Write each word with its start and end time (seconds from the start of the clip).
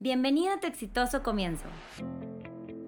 Bienvenido 0.00 0.52
a 0.52 0.60
tu 0.60 0.68
exitoso 0.68 1.24
comienzo. 1.24 1.64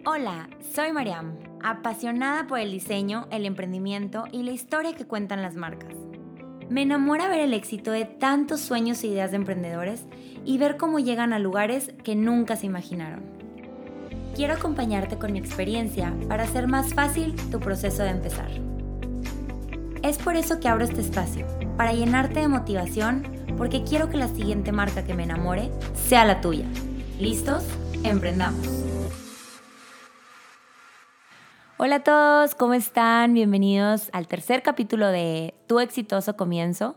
Hola, 0.06 0.48
soy 0.72 0.92
Mariam, 0.92 1.34
apasionada 1.60 2.46
por 2.46 2.60
el 2.60 2.70
diseño, 2.70 3.26
el 3.32 3.46
emprendimiento 3.46 4.26
y 4.30 4.44
la 4.44 4.52
historia 4.52 4.94
que 4.94 5.08
cuentan 5.08 5.42
las 5.42 5.56
marcas. 5.56 5.92
Me 6.68 6.82
enamora 6.82 7.26
ver 7.26 7.40
el 7.40 7.52
éxito 7.52 7.90
de 7.90 8.04
tantos 8.04 8.60
sueños 8.60 9.02
e 9.02 9.08
ideas 9.08 9.32
de 9.32 9.38
emprendedores 9.38 10.04
y 10.44 10.58
ver 10.58 10.76
cómo 10.76 11.00
llegan 11.00 11.32
a 11.32 11.40
lugares 11.40 11.92
que 12.04 12.14
nunca 12.14 12.54
se 12.54 12.66
imaginaron. 12.66 13.24
Quiero 14.36 14.54
acompañarte 14.54 15.18
con 15.18 15.32
mi 15.32 15.40
experiencia 15.40 16.14
para 16.28 16.44
hacer 16.44 16.68
más 16.68 16.94
fácil 16.94 17.34
tu 17.50 17.58
proceso 17.58 18.04
de 18.04 18.10
empezar. 18.10 18.52
Es 20.04 20.16
por 20.18 20.36
eso 20.36 20.60
que 20.60 20.68
abro 20.68 20.84
este 20.84 21.00
espacio, 21.00 21.44
para 21.76 21.92
llenarte 21.92 22.38
de 22.38 22.46
motivación, 22.46 23.24
porque 23.56 23.82
quiero 23.82 24.10
que 24.10 24.16
la 24.16 24.28
siguiente 24.28 24.70
marca 24.70 25.02
que 25.02 25.14
me 25.14 25.24
enamore 25.24 25.72
sea 25.92 26.24
la 26.24 26.40
tuya. 26.40 26.66
¿Listos? 27.20 27.62
Emprendamos. 28.02 28.66
Hola 31.76 31.96
a 31.96 32.02
todos, 32.02 32.54
¿cómo 32.54 32.72
están? 32.72 33.34
Bienvenidos 33.34 34.08
al 34.14 34.26
tercer 34.26 34.62
capítulo 34.62 35.06
de 35.08 35.52
Tu 35.66 35.80
exitoso 35.80 36.38
comienzo. 36.38 36.96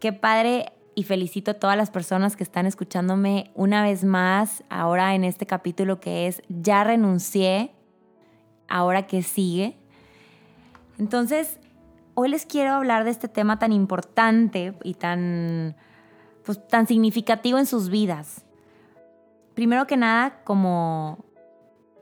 Qué 0.00 0.12
padre 0.12 0.72
y 0.96 1.04
felicito 1.04 1.52
a 1.52 1.54
todas 1.54 1.76
las 1.76 1.92
personas 1.92 2.34
que 2.34 2.42
están 2.42 2.66
escuchándome 2.66 3.52
una 3.54 3.84
vez 3.84 4.02
más 4.02 4.64
ahora 4.68 5.14
en 5.14 5.22
este 5.22 5.46
capítulo 5.46 6.00
que 6.00 6.26
es 6.26 6.42
Ya 6.48 6.82
renuncié, 6.82 7.70
ahora 8.68 9.06
que 9.06 9.22
sigue. 9.22 9.76
Entonces, 10.98 11.60
hoy 12.14 12.30
les 12.30 12.46
quiero 12.46 12.72
hablar 12.72 13.04
de 13.04 13.10
este 13.10 13.28
tema 13.28 13.60
tan 13.60 13.70
importante 13.70 14.74
y 14.82 14.94
tan, 14.94 15.76
pues, 16.44 16.66
tan 16.66 16.88
significativo 16.88 17.58
en 17.58 17.66
sus 17.66 17.90
vidas 17.90 18.44
primero 19.60 19.86
que 19.86 19.98
nada, 19.98 20.40
como, 20.42 21.18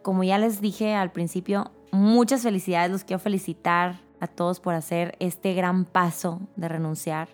como 0.03 0.23
ya 0.23 0.39
les 0.39 0.61
dije 0.61 0.95
al 0.95 1.11
principio, 1.11 1.73
muchas 1.91 2.43
felicidades, 2.43 2.93
los 2.93 3.03
quiero 3.03 3.19
felicitar 3.19 3.97
a 4.21 4.29
todos 4.29 4.61
por 4.61 4.75
hacer 4.75 5.17
este 5.19 5.55
gran 5.55 5.85
paso 5.85 6.41
de 6.55 6.69
renunciar. 6.69 7.31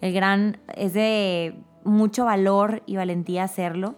El 0.00 0.12
gran 0.12 0.60
es 0.76 0.92
de 0.92 1.56
mucho 1.82 2.26
valor 2.26 2.84
y 2.86 2.94
valentía 2.94 3.42
hacerlo 3.42 3.96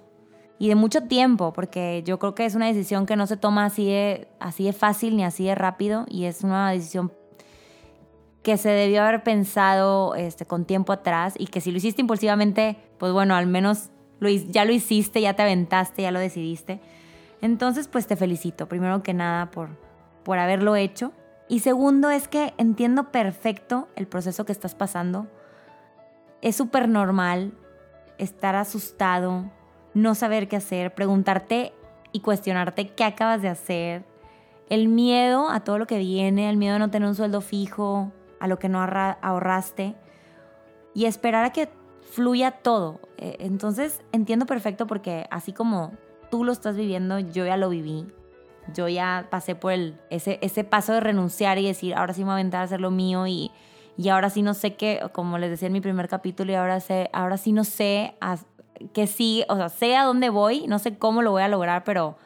y 0.58 0.68
de 0.68 0.74
mucho 0.74 1.02
tiempo, 1.02 1.52
porque 1.52 2.02
yo 2.06 2.18
creo 2.18 2.34
que 2.34 2.46
es 2.46 2.54
una 2.54 2.68
decisión 2.68 3.04
que 3.04 3.16
no 3.16 3.26
se 3.26 3.36
toma 3.36 3.66
así 3.66 3.84
de, 3.84 4.28
así 4.40 4.64
de 4.64 4.72
fácil 4.72 5.18
ni 5.18 5.22
así 5.22 5.44
de 5.44 5.54
rápido 5.54 6.06
y 6.08 6.24
es 6.24 6.44
una 6.44 6.70
decisión 6.70 7.12
que 8.42 8.56
se 8.56 8.70
debió 8.70 9.02
haber 9.02 9.22
pensado 9.22 10.14
este, 10.14 10.46
con 10.46 10.64
tiempo 10.64 10.94
atrás 10.94 11.34
y 11.36 11.48
que 11.48 11.60
si 11.60 11.72
lo 11.72 11.76
hiciste 11.76 12.00
impulsivamente, 12.00 12.78
pues 12.96 13.12
bueno, 13.12 13.34
al 13.34 13.46
menos 13.46 13.90
ya 14.28 14.64
lo 14.64 14.72
hiciste, 14.72 15.20
ya 15.20 15.34
te 15.34 15.42
aventaste, 15.42 16.02
ya 16.02 16.10
lo 16.10 16.18
decidiste. 16.18 16.80
Entonces, 17.40 17.88
pues 17.88 18.06
te 18.06 18.16
felicito, 18.16 18.68
primero 18.68 19.02
que 19.02 19.14
nada, 19.14 19.50
por, 19.50 19.70
por 20.22 20.38
haberlo 20.38 20.76
hecho. 20.76 21.12
Y 21.48 21.60
segundo 21.60 22.10
es 22.10 22.28
que 22.28 22.54
entiendo 22.56 23.10
perfecto 23.10 23.88
el 23.96 24.06
proceso 24.06 24.44
que 24.44 24.52
estás 24.52 24.74
pasando. 24.74 25.26
Es 26.40 26.56
súper 26.56 26.88
normal 26.88 27.52
estar 28.18 28.54
asustado, 28.54 29.50
no 29.94 30.14
saber 30.14 30.48
qué 30.48 30.56
hacer, 30.56 30.94
preguntarte 30.94 31.72
y 32.12 32.20
cuestionarte 32.20 32.88
qué 32.88 33.04
acabas 33.04 33.42
de 33.42 33.48
hacer. 33.48 34.04
El 34.68 34.88
miedo 34.88 35.50
a 35.50 35.60
todo 35.60 35.78
lo 35.78 35.86
que 35.86 35.98
viene, 35.98 36.48
el 36.48 36.56
miedo 36.56 36.76
a 36.76 36.78
no 36.78 36.90
tener 36.90 37.08
un 37.08 37.14
sueldo 37.14 37.40
fijo, 37.40 38.12
a 38.40 38.46
lo 38.46 38.58
que 38.58 38.68
no 38.68 38.80
ahorraste. 38.80 39.94
Y 40.94 41.06
esperar 41.06 41.44
a 41.44 41.52
que 41.52 41.68
fluya 42.10 42.50
todo. 42.50 43.00
Eh, 43.18 43.36
entonces 43.40 44.02
entiendo 44.12 44.46
perfecto 44.46 44.86
porque 44.86 45.26
así 45.30 45.52
como 45.52 45.92
tú 46.30 46.44
lo 46.44 46.52
estás 46.52 46.76
viviendo, 46.76 47.18
yo 47.18 47.46
ya 47.46 47.56
lo 47.56 47.68
viví. 47.68 48.06
Yo 48.74 48.88
ya 48.88 49.26
pasé 49.30 49.54
por 49.54 49.72
el, 49.72 49.98
ese, 50.10 50.38
ese 50.40 50.64
paso 50.64 50.92
de 50.92 51.00
renunciar 51.00 51.58
y 51.58 51.66
decir, 51.66 51.94
ahora 51.94 52.14
sí 52.14 52.20
me 52.20 52.26
voy 52.26 52.32
a 52.32 52.34
aventar 52.34 52.60
a 52.60 52.64
hacer 52.64 52.80
lo 52.80 52.90
mío 52.90 53.26
y, 53.26 53.50
y 53.96 54.08
ahora 54.08 54.30
sí 54.30 54.42
no 54.42 54.54
sé 54.54 54.74
qué, 54.74 55.00
como 55.12 55.38
les 55.38 55.50
decía 55.50 55.66
en 55.66 55.72
mi 55.72 55.80
primer 55.80 56.08
capítulo, 56.08 56.52
y 56.52 56.54
ahora, 56.54 56.80
sé, 56.80 57.10
ahora 57.12 57.36
sí 57.36 57.52
no 57.52 57.64
sé 57.64 58.14
qué 58.92 59.06
sigue, 59.06 59.46
o 59.48 59.56
sea, 59.56 59.68
sé 59.68 59.96
a 59.96 60.04
dónde 60.04 60.30
voy, 60.30 60.66
no 60.68 60.78
sé 60.78 60.96
cómo 60.96 61.22
lo 61.22 61.32
voy 61.32 61.42
a 61.42 61.48
lograr, 61.48 61.82
pero 61.84 62.16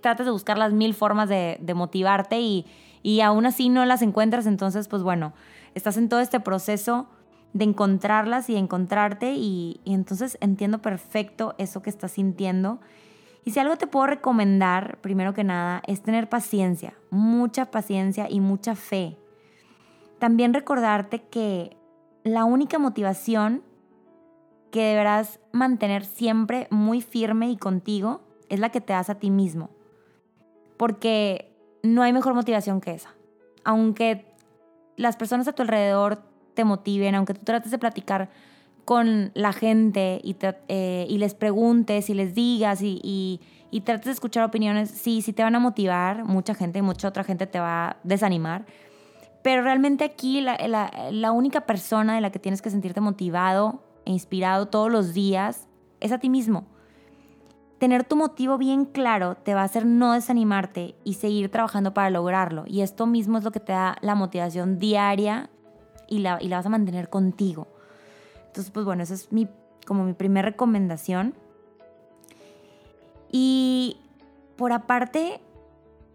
tratas 0.00 0.26
de 0.26 0.32
buscar 0.32 0.58
las 0.58 0.72
mil 0.72 0.94
formas 0.94 1.28
de, 1.28 1.58
de 1.60 1.74
motivarte 1.74 2.40
y, 2.40 2.66
y 3.02 3.22
aún 3.22 3.46
así 3.46 3.68
no 3.68 3.84
las 3.84 4.02
encuentras, 4.02 4.46
entonces 4.46 4.86
pues 4.86 5.02
bueno, 5.02 5.32
estás 5.74 5.96
en 5.96 6.08
todo 6.08 6.20
este 6.20 6.40
proceso 6.40 7.08
de 7.52 7.64
encontrarlas 7.64 8.48
y 8.48 8.56
encontrarte 8.56 9.34
y, 9.34 9.80
entonces 9.84 10.38
entiendo 10.40 10.80
perfecto 10.80 11.54
eso 11.58 11.82
que 11.82 11.90
estás 11.90 12.12
sintiendo. 12.12 12.80
Y 13.44 13.52
si 13.52 13.60
algo 13.60 13.76
te 13.76 13.86
puedo 13.86 14.06
recomendar, 14.06 14.98
primero 15.00 15.34
que 15.34 15.44
nada, 15.44 15.82
es 15.86 16.02
tener 16.02 16.28
paciencia, 16.28 16.94
mucha 17.10 17.70
paciencia 17.70 18.28
y 18.28 18.40
mucha 18.40 18.74
fe. 18.74 19.16
También 20.18 20.52
recordarte 20.52 21.22
que 21.22 21.76
la 22.22 22.44
única 22.44 22.78
motivación 22.78 23.62
que 24.70 24.82
deberás 24.82 25.40
mantener 25.52 26.04
siempre 26.04 26.68
muy 26.70 27.00
firme 27.00 27.50
y 27.50 27.56
contigo 27.56 28.20
es 28.48 28.60
la 28.60 28.68
que 28.68 28.80
te 28.80 28.92
das 28.92 29.10
a 29.10 29.16
ti 29.16 29.30
mismo. 29.30 29.70
Porque 30.76 31.56
no 31.82 32.02
hay 32.02 32.12
mejor 32.12 32.34
motivación 32.34 32.80
que 32.80 32.92
esa. 32.92 33.14
Aunque 33.64 34.26
las 34.96 35.16
personas 35.16 35.48
a 35.48 35.52
tu 35.52 35.62
alrededor 35.62 36.29
te 36.54 36.64
motiven, 36.64 37.14
aunque 37.14 37.34
tú 37.34 37.40
trates 37.44 37.70
de 37.70 37.78
platicar 37.78 38.30
con 38.84 39.30
la 39.34 39.52
gente 39.52 40.20
y, 40.24 40.36
eh, 40.68 41.06
les 41.10 41.34
preguntes 41.34 42.10
y 42.10 42.14
les 42.14 42.34
digas 42.34 42.80
y, 42.82 43.40
trates 43.84 44.06
de 44.06 44.10
escuchar 44.10 44.42
opiniones, 44.42 44.90
sí, 44.90 45.22
sí 45.22 45.32
te 45.32 45.44
van 45.44 45.54
a 45.54 45.60
motivar, 45.60 46.24
mucha 46.24 46.54
gente 46.54 46.80
y 46.80 46.82
mucha 46.82 47.06
otra 47.06 47.22
gente 47.22 47.46
te 47.46 47.60
va 47.60 47.90
a 47.90 47.96
desanimar. 48.02 48.66
Pero 49.42 49.62
realmente 49.62 50.04
aquí 50.04 50.40
la, 50.40 51.32
única 51.32 51.62
persona 51.62 52.16
de 52.16 52.20
la 52.20 52.30
que 52.30 52.38
tienes 52.38 52.62
que 52.62 52.70
sentirte 52.70 53.00
motivado 53.00 53.82
e 54.04 54.10
inspirado 54.10 54.66
todos 54.66 54.90
los 54.90 55.14
días 55.14 55.68
es 56.00 56.10
a 56.10 56.18
ti 56.18 56.28
mismo. 56.28 56.66
Tener 57.78 58.02
tu 58.04 58.16
motivo 58.16 58.58
bien 58.58 58.84
claro 58.84 59.36
te 59.36 59.54
va 59.54 59.62
a 59.62 59.64
hacer 59.64 59.86
no 59.86 60.12
desanimarte 60.12 60.96
y 61.04 61.14
seguir 61.14 61.48
trabajando 61.48 61.94
para 61.94 62.10
lograrlo. 62.10 62.64
Y 62.66 62.80
esto 62.80 63.06
mismo 63.06 63.38
es 63.38 63.44
lo 63.44 63.52
que 63.52 63.60
te 63.60 63.72
da 63.72 63.96
la 64.02 64.16
motivación 64.16 64.78
diaria 64.78 65.48
y 66.10 66.18
la, 66.18 66.38
y 66.42 66.48
la 66.48 66.58
vas 66.58 66.66
a 66.66 66.68
mantener 66.68 67.08
contigo. 67.08 67.68
Entonces, 68.48 68.70
pues 68.70 68.84
bueno, 68.84 69.02
esa 69.02 69.14
es 69.14 69.32
mi, 69.32 69.48
como 69.86 70.04
mi 70.04 70.12
primera 70.12 70.50
recomendación. 70.50 71.34
Y 73.32 73.96
por 74.56 74.72
aparte, 74.72 75.40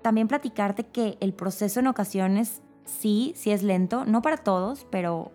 también 0.04 0.28
platicarte 0.28 0.84
que 0.84 1.18
el 1.22 1.34
proceso 1.34 1.80
en 1.80 1.88
ocasiones 1.88 2.62
sí, 2.84 3.34
sí 3.36 3.50
es 3.52 3.64
lento, 3.64 4.06
no 4.06 4.22
para 4.22 4.38
todos, 4.38 4.86
pero 4.92 5.32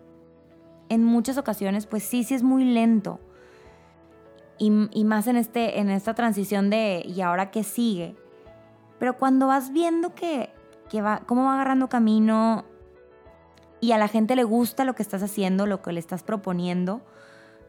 en 0.89 1.03
muchas 1.03 1.37
ocasiones, 1.37 1.87
pues 1.87 2.03
sí, 2.03 2.23
sí 2.23 2.35
es 2.35 2.43
muy 2.43 2.63
lento. 2.63 3.19
Y, 4.57 4.71
y, 4.91 5.05
más 5.05 5.25
en, 5.25 5.37
este, 5.37 5.79
en 5.79 5.89
esta 5.89 6.13
transición 6.13 6.69
de 6.69 7.03
¿y 7.03 7.21
ahora 7.21 7.49
qué 7.49 7.63
sigue? 7.63 8.15
Pero 8.99 9.17
cuando 9.17 9.47
vas 9.47 9.73
viendo 9.73 10.13
que, 10.13 10.51
que 10.87 11.01
va, 11.01 11.23
cómo 11.25 11.45
va 11.45 11.55
agarrando 11.55 11.89
camino, 11.89 12.65
y 13.81 13.91
a 13.91 13.97
la 13.97 14.07
gente 14.07 14.35
le 14.35 14.43
gusta 14.43 14.85
lo 14.85 14.93
que 14.93 15.01
estás 15.01 15.23
haciendo, 15.23 15.65
lo 15.65 15.81
que 15.81 15.91
le 15.91 15.99
estás 15.99 16.21
proponiendo, 16.21 17.01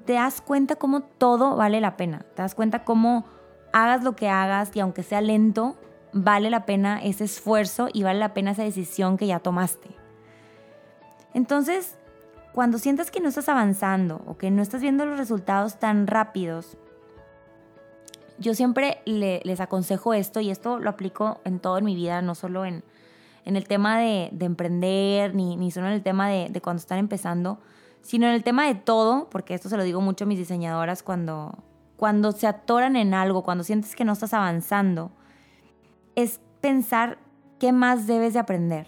te 0.04 0.12
das 0.12 0.42
cuenta 0.42 0.76
cómo 0.76 1.02
todo 1.02 1.56
vale 1.56 1.80
la 1.80 1.96
pena. 1.96 2.24
Te 2.34 2.42
das 2.42 2.54
cuenta 2.54 2.84
cómo 2.84 3.24
hagas 3.72 4.04
lo 4.04 4.14
que 4.14 4.28
hagas 4.28 4.70
y 4.76 4.80
aunque 4.80 5.02
sea 5.02 5.22
lento, 5.22 5.76
vale 6.12 6.50
la 6.50 6.66
pena 6.66 7.02
ese 7.02 7.24
esfuerzo 7.24 7.88
y 7.92 8.02
vale 8.02 8.20
la 8.20 8.34
pena 8.34 8.50
esa 8.50 8.62
decisión 8.62 9.16
que 9.16 9.26
ya 9.26 9.38
tomaste. 9.38 9.88
Entonces, 11.32 11.96
cuando 12.52 12.76
sientas 12.76 13.10
que 13.10 13.20
no 13.20 13.30
estás 13.30 13.48
avanzando 13.48 14.20
o 14.26 14.36
que 14.36 14.50
no 14.50 14.60
estás 14.60 14.82
viendo 14.82 15.06
los 15.06 15.18
resultados 15.18 15.78
tan 15.78 16.06
rápidos, 16.06 16.76
yo 18.38 18.52
siempre 18.52 19.00
les 19.06 19.60
aconsejo 19.60 20.12
esto 20.12 20.40
y 20.40 20.50
esto 20.50 20.78
lo 20.78 20.90
aplico 20.90 21.40
en 21.44 21.58
todo 21.58 21.78
en 21.78 21.86
mi 21.86 21.94
vida, 21.94 22.20
no 22.20 22.34
solo 22.34 22.66
en, 22.66 22.84
en 23.44 23.56
el 23.56 23.66
tema 23.66 23.98
de, 23.98 24.30
emprender, 24.40 25.34
ni, 25.34 25.56
ni, 25.56 25.70
solo 25.70 25.88
en 25.88 25.94
el 25.94 26.02
tema 26.02 26.28
de, 26.28 26.60
cuando 26.62 26.80
están 26.80 26.98
empezando, 26.98 27.58
sino 28.00 28.26
en 28.26 28.34
el 28.34 28.44
tema 28.44 28.66
de 28.66 28.74
todo, 28.74 29.28
porque 29.30 29.54
esto 29.54 29.68
se 29.68 29.76
lo 29.76 29.82
digo 29.82 30.00
mucho 30.00 30.24
a 30.24 30.26
mis 30.26 30.38
diseñadoras 30.38 31.02
cuando, 31.02 31.58
cuando 31.96 32.32
se 32.32 32.46
atoran 32.46 32.96
en 32.96 33.14
algo, 33.14 33.42
cuando 33.42 33.64
sientes 33.64 33.96
que 33.96 34.04
no 34.04 34.12
estás 34.12 34.34
avanzando, 34.34 35.10
es 36.14 36.40
pensar 36.60 37.18
qué 37.58 37.72
más 37.72 38.06
debes 38.06 38.34
de 38.34 38.38
aprender. 38.38 38.86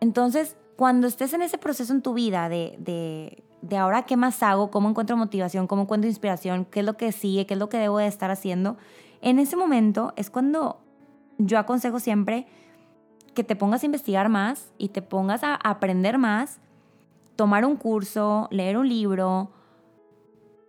Entonces, 0.00 0.56
cuando 0.76 1.06
estés 1.06 1.32
en 1.34 1.42
ese 1.42 1.58
proceso 1.58 1.92
en 1.92 2.02
tu 2.02 2.14
vida 2.14 2.48
de, 2.48 2.76
de, 2.78 3.44
de 3.62 3.76
ahora 3.76 4.04
qué 4.04 4.16
más 4.16 4.42
hago, 4.42 4.70
cómo 4.70 4.88
encuentro 4.88 5.16
motivación, 5.16 5.66
cómo 5.66 5.82
encuentro 5.82 6.08
inspiración, 6.08 6.64
qué 6.64 6.80
es 6.80 6.86
lo 6.86 6.96
que 6.96 7.12
sigue, 7.12 7.46
qué 7.46 7.54
es 7.54 7.60
lo 7.60 7.68
que 7.68 7.78
debo 7.78 7.98
de 7.98 8.06
estar 8.06 8.30
haciendo, 8.30 8.76
en 9.20 9.38
ese 9.38 9.56
momento 9.56 10.12
es 10.16 10.30
cuando 10.30 10.80
yo 11.38 11.58
aconsejo 11.58 12.00
siempre 12.00 12.46
que 13.40 13.44
te 13.44 13.56
pongas 13.56 13.82
a 13.82 13.86
investigar 13.86 14.28
más 14.28 14.70
y 14.76 14.90
te 14.90 15.00
pongas 15.00 15.44
a 15.44 15.54
aprender 15.54 16.18
más, 16.18 16.60
tomar 17.36 17.64
un 17.64 17.76
curso, 17.76 18.48
leer 18.50 18.76
un 18.76 18.86
libro, 18.86 19.50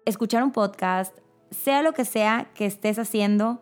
escuchar 0.06 0.42
un 0.42 0.54
podcast, 0.54 1.14
sea 1.50 1.82
lo 1.82 1.92
que 1.92 2.06
sea 2.06 2.48
que 2.56 2.66
estés 2.66 2.98
haciendo, 2.98 3.62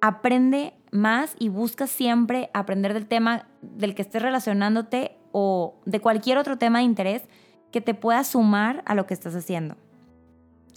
aprende 0.00 0.74
más 0.90 1.36
y 1.38 1.48
busca 1.48 1.86
siempre 1.86 2.50
aprender 2.54 2.92
del 2.92 3.06
tema 3.06 3.46
del 3.62 3.94
que 3.94 4.02
estés 4.02 4.20
relacionándote 4.20 5.16
o 5.30 5.76
de 5.84 6.00
cualquier 6.00 6.36
otro 6.36 6.58
tema 6.58 6.80
de 6.80 6.86
interés 6.86 7.22
que 7.70 7.80
te 7.80 7.94
pueda 7.94 8.24
sumar 8.24 8.82
a 8.84 8.96
lo 8.96 9.06
que 9.06 9.14
estás 9.14 9.36
haciendo. 9.36 9.76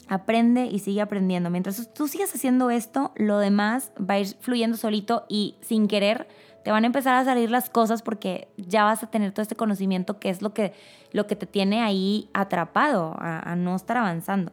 Aprende 0.07 0.65
y 0.65 0.79
sigue 0.79 1.01
aprendiendo. 1.01 1.49
Mientras 1.49 1.93
tú 1.93 2.07
sigas 2.07 2.33
haciendo 2.33 2.69
esto, 2.69 3.11
lo 3.15 3.39
demás 3.39 3.91
va 3.99 4.15
a 4.15 4.19
ir 4.19 4.27
fluyendo 4.39 4.77
solito 4.77 5.25
y 5.27 5.55
sin 5.61 5.87
querer 5.87 6.27
te 6.67 6.71
van 6.71 6.83
a 6.83 6.87
empezar 6.87 7.15
a 7.15 7.23
salir 7.23 7.49
las 7.49 7.69
cosas 7.69 8.01
porque 8.01 8.49
ya 8.57 8.83
vas 8.83 9.01
a 9.01 9.07
tener 9.07 9.31
todo 9.31 9.41
este 9.41 9.55
conocimiento 9.55 10.19
que 10.19 10.29
es 10.29 10.41
lo 10.41 10.53
que, 10.53 10.73
lo 11.13 11.25
que 11.25 11.37
te 11.37 11.45
tiene 11.45 11.81
ahí 11.81 12.29
atrapado 12.33 13.15
a, 13.17 13.55
no 13.55 13.73
estar 13.73 13.95
avanzando. 13.95 14.51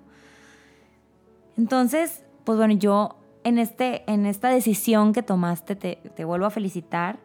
Entonces, 1.56 2.24
pues 2.44 2.56
bueno, 2.56 2.74
yo 2.74 3.16
en, 3.42 3.58
este, 3.58 4.04
en 4.06 4.26
esta 4.26 4.48
decisión 4.48 5.12
que 5.12 5.24
tomaste 5.24 5.74
te, 5.74 5.96
te 6.14 6.24
vuelvo 6.24 6.46
a 6.46 6.50
felicitar 6.50 7.18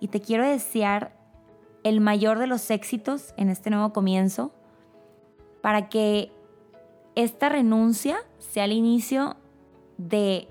y 0.00 0.08
te 0.08 0.20
quiero 0.20 0.44
desear 0.44 1.16
el 1.84 2.00
mayor 2.00 2.40
de 2.40 2.48
los 2.48 2.68
éxitos 2.72 3.32
en 3.36 3.48
este 3.48 3.70
nuevo 3.70 3.92
comienzo 3.92 4.52
para 5.60 5.88
que 5.88 6.32
esta 7.16 7.48
renuncia 7.48 8.18
sea 8.38 8.66
el 8.66 8.72
inicio 8.72 9.36
de 9.98 10.46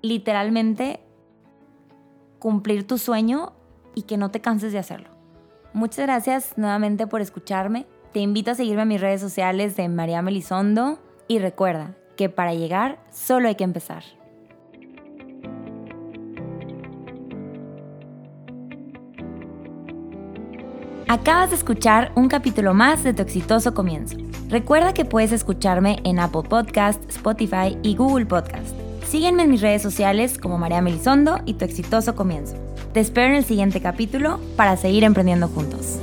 literalmente 0.00 1.00
cumplir 2.38 2.86
tu 2.86 2.98
sueño 2.98 3.52
y 3.94 4.02
que 4.02 4.16
no 4.16 4.30
te 4.30 4.40
canses 4.40 4.72
de 4.72 4.78
hacerlo. 4.78 5.10
Muchas 5.74 6.06
gracias 6.06 6.54
nuevamente 6.56 7.06
por 7.06 7.20
escucharme. 7.20 7.86
Te 8.12 8.20
invito 8.20 8.50
a 8.50 8.54
seguirme 8.54 8.82
en 8.82 8.88
mis 8.88 9.00
redes 9.00 9.20
sociales 9.20 9.76
de 9.76 9.88
María 9.88 10.22
Melisondo 10.22 10.98
y 11.28 11.38
recuerda 11.38 11.94
que 12.16 12.28
para 12.28 12.54
llegar 12.54 12.98
solo 13.10 13.48
hay 13.48 13.54
que 13.54 13.64
empezar. 13.64 14.02
Acabas 21.08 21.50
de 21.50 21.56
escuchar 21.56 22.12
un 22.14 22.28
capítulo 22.28 22.74
más 22.74 23.04
de 23.04 23.12
tu 23.12 23.22
exitoso 23.22 23.74
comienzo. 23.74 24.16
Recuerda 24.48 24.94
que 24.94 25.04
puedes 25.04 25.32
escucharme 25.32 26.00
en 26.04 26.18
Apple 26.18 26.42
Podcast, 26.48 27.02
Spotify 27.10 27.76
y 27.82 27.96
Google 27.96 28.26
Podcast. 28.26 28.74
Sígueme 29.06 29.42
en 29.42 29.50
mis 29.50 29.60
redes 29.60 29.82
sociales 29.82 30.38
como 30.38 30.58
María 30.58 30.80
Melisondo 30.80 31.40
y 31.44 31.54
tu 31.54 31.64
exitoso 31.64 32.14
comienzo. 32.14 32.56
Te 32.94 33.00
espero 33.00 33.28
en 33.28 33.36
el 33.36 33.44
siguiente 33.44 33.80
capítulo 33.80 34.40
para 34.56 34.76
seguir 34.76 35.04
emprendiendo 35.04 35.48
juntos. 35.48 35.98